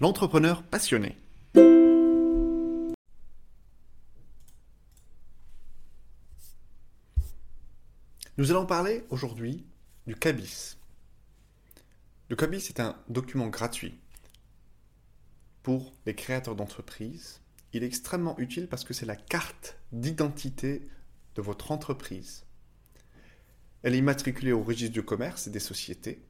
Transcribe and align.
l'entrepreneur 0.00 0.62
passionné. 0.64 1.16
Nous 8.36 8.50
allons 8.50 8.66
parler 8.66 9.04
aujourd'hui 9.10 9.64
du 10.08 10.16
CABIS. 10.16 10.76
Le 12.28 12.34
CABIS 12.34 12.68
est 12.68 12.80
un 12.80 12.96
document 13.08 13.46
gratuit 13.46 14.00
pour 15.62 15.92
les 16.04 16.16
créateurs 16.16 16.56
d'entreprises. 16.56 17.40
Il 17.72 17.84
est 17.84 17.86
extrêmement 17.86 18.36
utile 18.38 18.66
parce 18.66 18.82
que 18.82 18.92
c'est 18.92 19.06
la 19.06 19.16
carte 19.16 19.78
d'identité 19.92 20.88
de 21.36 21.42
votre 21.42 21.70
entreprise. 21.70 22.44
Elle 23.84 23.94
est 23.94 23.98
immatriculée 23.98 24.52
au 24.52 24.64
registre 24.64 24.92
du 24.92 25.04
commerce 25.04 25.46
et 25.46 25.50
des 25.50 25.60
sociétés. 25.60 26.24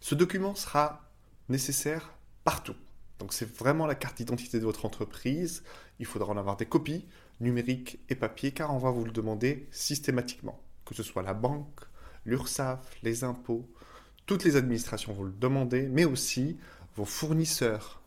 Ce 0.00 0.16
document 0.16 0.56
sera 0.56 1.08
nécessaire 1.48 2.17
partout. 2.48 2.76
Donc 3.18 3.34
c'est 3.34 3.44
vraiment 3.58 3.86
la 3.86 3.94
carte 3.94 4.16
d'identité 4.16 4.58
de 4.58 4.64
votre 4.64 4.86
entreprise. 4.86 5.62
Il 5.98 6.06
faudra 6.06 6.32
en 6.32 6.38
avoir 6.38 6.56
des 6.56 6.64
copies 6.64 7.04
numériques 7.40 7.98
et 8.08 8.14
papier 8.14 8.52
car 8.52 8.74
on 8.74 8.78
va 8.78 8.90
vous 8.90 9.04
le 9.04 9.10
demander 9.10 9.68
systématiquement. 9.70 10.58
Que 10.86 10.94
ce 10.94 11.02
soit 11.02 11.22
la 11.22 11.34
banque, 11.34 11.80
l'URSSAF, 12.24 12.80
les 13.02 13.22
impôts, 13.22 13.68
toutes 14.24 14.44
les 14.44 14.56
administrations 14.56 15.12
vont 15.12 15.24
le 15.24 15.32
demander, 15.32 15.88
mais 15.88 16.06
aussi 16.06 16.56
vos 16.96 17.04
fournisseurs. 17.04 18.00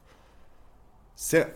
C'est 1.15 1.55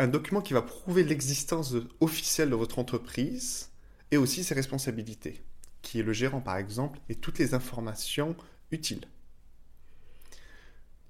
un 0.00 0.08
document 0.08 0.40
qui 0.40 0.54
va 0.54 0.62
prouver 0.62 1.04
l'existence 1.04 1.72
officielle 2.00 2.50
de 2.50 2.56
votre 2.56 2.80
entreprise 2.80 3.70
et 4.10 4.16
aussi 4.16 4.42
ses 4.42 4.56
responsabilités, 4.56 5.40
qui 5.82 6.00
est 6.00 6.02
le 6.02 6.12
gérant 6.12 6.40
par 6.40 6.56
exemple, 6.56 6.98
et 7.08 7.14
toutes 7.14 7.38
les 7.38 7.54
informations 7.54 8.34
utiles. 8.72 9.06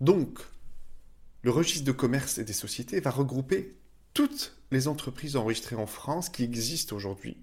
Donc, 0.02 0.40
le 1.44 1.50
registre 1.50 1.84
de 1.84 1.92
commerce 1.92 2.38
et 2.38 2.44
des 2.44 2.54
sociétés 2.54 3.00
va 3.00 3.10
regrouper 3.10 3.76
toutes 4.14 4.56
les 4.70 4.88
entreprises 4.88 5.36
enregistrées 5.36 5.76
en 5.76 5.86
France 5.86 6.30
qui 6.30 6.42
existent 6.42 6.96
aujourd'hui 6.96 7.36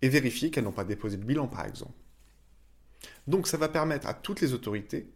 et 0.00 0.08
vérifier 0.08 0.50
qu'elles 0.50 0.64
n'ont 0.64 0.70
pas 0.70 0.84
déposé 0.84 1.16
de 1.16 1.24
bilan, 1.24 1.48
par 1.48 1.66
exemple. 1.66 1.98
Donc 3.26 3.48
ça 3.48 3.56
va 3.56 3.68
permettre 3.68 4.06
à 4.06 4.14
toutes 4.14 4.40
les 4.40 4.54
autorités 4.54 5.10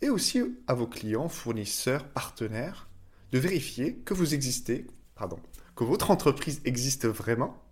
et 0.00 0.08
aussi 0.08 0.40
à 0.66 0.72
vos 0.72 0.86
clients, 0.86 1.28
fournisseurs, 1.28 2.08
partenaires, 2.08 2.88
de 3.32 3.38
vérifier 3.38 3.96
que 3.96 4.14
vous 4.14 4.32
existez, 4.32 4.86
pardon, 5.14 5.38
que 5.76 5.84
votre 5.84 6.10
entreprise 6.10 6.62
existe 6.64 7.06
vraiment 7.06 7.62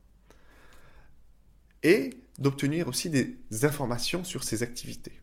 et 1.82 2.10
d'obtenir 2.38 2.86
aussi 2.86 3.08
des 3.08 3.38
informations 3.62 4.24
sur 4.24 4.44
ses 4.44 4.62
activités. 4.62 5.18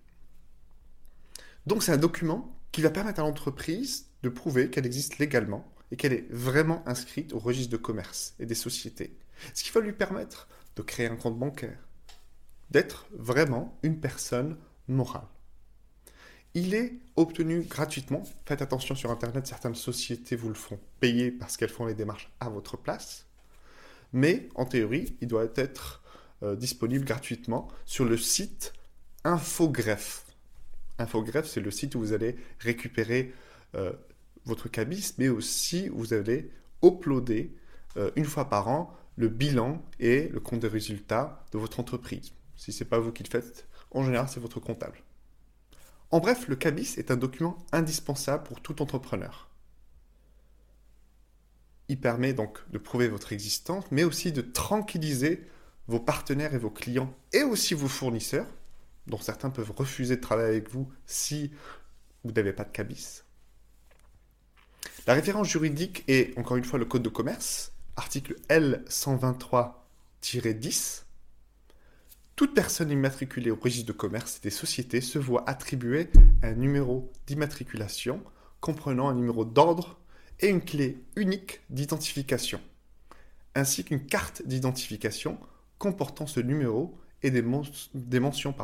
Donc 1.67 1.83
c'est 1.83 1.91
un 1.91 1.97
document 1.97 2.57
qui 2.71 2.81
va 2.81 2.89
permettre 2.89 3.21
à 3.21 3.23
l'entreprise 3.23 4.07
de 4.25 4.29
prouver 4.29 4.71
qu'elle 4.71 4.87
existe 4.87 5.19
légalement 5.19 5.71
et 5.91 5.95
qu'elle 5.95 6.13
est 6.13 6.25
vraiment 6.31 6.81
inscrite 6.87 7.31
au 7.33 7.39
registre 7.39 7.71
de 7.71 7.77
commerce 7.77 8.33
et 8.39 8.47
des 8.47 8.55
sociétés. 8.55 9.15
Ce 9.53 9.63
qui 9.63 9.69
va 9.69 9.81
lui 9.81 9.93
permettre 9.93 10.47
de 10.75 10.81
créer 10.81 11.05
un 11.05 11.15
compte 11.15 11.37
bancaire, 11.37 11.77
d'être 12.71 13.05
vraiment 13.13 13.77
une 13.83 13.99
personne 13.99 14.57
morale. 14.87 15.27
Il 16.55 16.73
est 16.73 16.93
obtenu 17.15 17.61
gratuitement. 17.61 18.23
Faites 18.45 18.63
attention 18.63 18.95
sur 18.95 19.11
Internet, 19.11 19.45
certaines 19.45 19.75
sociétés 19.75 20.35
vous 20.35 20.49
le 20.49 20.55
font 20.55 20.79
payer 20.99 21.29
parce 21.29 21.55
qu'elles 21.55 21.69
font 21.69 21.85
les 21.85 21.93
démarches 21.93 22.31
à 22.39 22.49
votre 22.49 22.77
place. 22.77 23.27
Mais 24.11 24.49
en 24.55 24.65
théorie, 24.65 25.15
il 25.21 25.27
doit 25.27 25.47
être 25.55 26.01
euh, 26.41 26.55
disponible 26.55 27.05
gratuitement 27.05 27.67
sur 27.85 28.05
le 28.05 28.17
site 28.17 28.73
Infogreffe. 29.23 30.25
Infogreffe, 30.97 31.47
c'est 31.47 31.61
le 31.61 31.71
site 31.71 31.93
où 31.93 31.99
vous 31.99 32.13
allez 32.13 32.37
récupérer 32.59 33.33
euh, 33.75 33.91
votre 34.45 34.69
cabis, 34.69 35.13
mais 35.17 35.29
aussi 35.29 35.89
vous 35.89 36.13
allez 36.13 36.51
uploader 36.83 37.55
euh, 37.97 38.11
une 38.15 38.25
fois 38.25 38.49
par 38.49 38.67
an 38.67 38.95
le 39.17 39.29
bilan 39.29 39.81
et 39.99 40.29
le 40.29 40.39
compte 40.39 40.59
des 40.59 40.67
résultats 40.67 41.45
de 41.51 41.57
votre 41.57 41.79
entreprise. 41.79 42.33
Si 42.55 42.71
ce 42.71 42.83
n'est 42.83 42.89
pas 42.89 42.99
vous 42.99 43.11
qui 43.11 43.23
le 43.23 43.29
faites, 43.29 43.67
en 43.91 44.03
général, 44.03 44.27
c'est 44.29 44.39
votre 44.39 44.59
comptable. 44.59 45.01
En 46.11 46.19
bref, 46.19 46.47
le 46.47 46.55
CABIS 46.55 46.95
est 46.97 47.11
un 47.11 47.17
document 47.17 47.57
indispensable 47.71 48.43
pour 48.43 48.61
tout 48.61 48.81
entrepreneur. 48.81 49.49
Il 51.87 51.99
permet 51.99 52.33
donc 52.33 52.59
de 52.71 52.77
prouver 52.77 53.07
votre 53.07 53.33
existence, 53.33 53.85
mais 53.91 54.03
aussi 54.03 54.31
de 54.31 54.41
tranquilliser 54.41 55.45
vos 55.87 55.99
partenaires 55.99 56.53
et 56.53 56.57
vos 56.59 56.69
clients, 56.69 57.13
et 57.31 57.43
aussi 57.43 57.73
vos 57.73 57.87
fournisseurs, 57.87 58.47
dont 59.07 59.19
certains 59.19 59.49
peuvent 59.49 59.73
refuser 59.75 60.15
de 60.15 60.21
travailler 60.21 60.49
avec 60.49 60.69
vous 60.69 60.91
si 61.05 61.51
vous 62.23 62.31
n'avez 62.31 62.53
pas 62.53 62.63
de 62.63 62.71
CABIS. 62.71 63.24
La 65.07 65.13
référence 65.13 65.47
juridique 65.47 66.03
est 66.07 66.35
encore 66.35 66.57
une 66.57 66.63
fois 66.63 66.79
le 66.79 66.85
Code 66.85 67.03
de 67.03 67.09
commerce, 67.09 67.73
article 67.95 68.37
L123-10. 68.49 71.03
Toute 72.35 72.55
personne 72.55 72.89
immatriculée 72.89 73.51
au 73.51 73.55
registre 73.55 73.85
de 73.85 73.91
commerce 73.91 74.41
des 74.41 74.49
sociétés 74.49 75.01
se 75.01 75.19
voit 75.19 75.47
attribuer 75.47 76.09
un 76.41 76.53
numéro 76.53 77.11
d'immatriculation 77.27 78.23
comprenant 78.61 79.07
un 79.07 79.13
numéro 79.13 79.45
d'ordre 79.45 79.99
et 80.39 80.47
une 80.47 80.61
clé 80.61 81.03
unique 81.15 81.61
d'identification, 81.69 82.59
ainsi 83.53 83.83
qu'une 83.83 84.07
carte 84.07 84.41
d'identification 84.47 85.37
comportant 85.77 86.25
ce 86.25 86.39
numéro 86.39 86.97
et 87.21 87.29
des, 87.29 87.43
mentions 87.43 88.55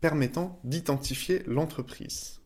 permettant 0.00 0.58
d'identifier 0.64 1.42
l'entreprise. 1.46 2.40